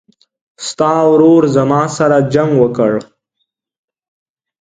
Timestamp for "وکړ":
2.61-2.91